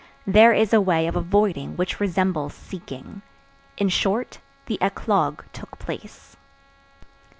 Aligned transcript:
There 0.25 0.51
is 0.51 0.73
a 0.73 0.81
way 0.81 1.05
of 1.05 1.15
avoiding 1.15 1.77
which 1.77 1.99
resembles 1.99 2.55
seeking. 2.55 3.21
In 3.77 3.87
short, 3.87 4.39
the 4.65 4.79
eclogue 4.81 5.43
took 5.53 5.77
place. 5.77 6.35